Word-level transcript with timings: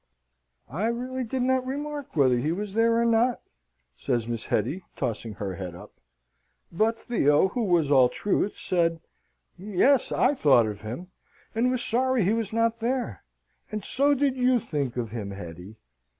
"I 0.71 0.87
really 0.87 1.23
did 1.23 1.43
not 1.43 1.63
remark 1.63 2.15
whether 2.15 2.37
he 2.37 2.51
was 2.51 2.73
there 2.73 2.99
or 2.99 3.05
not," 3.05 3.39
says 3.95 4.27
Miss 4.27 4.47
Hetty, 4.47 4.81
tossing 4.95 5.35
her 5.35 5.53
head 5.57 5.75
up. 5.75 5.93
But 6.71 6.99
Theo, 6.99 7.49
who 7.49 7.61
was 7.65 7.91
all 7.91 8.09
truth, 8.09 8.57
said, 8.57 8.99
"Yes, 9.59 10.11
I 10.11 10.33
thought 10.33 10.65
of 10.65 10.81
him, 10.81 11.11
and 11.53 11.69
was 11.69 11.83
sorry 11.83 12.23
he 12.23 12.33
was 12.33 12.51
not 12.51 12.79
there; 12.79 13.23
and 13.71 13.83
so 13.85 14.15
did 14.15 14.35
you 14.35 14.59
think 14.59 14.97
of 14.97 15.11
him, 15.11 15.29
Hetty." 15.29 15.75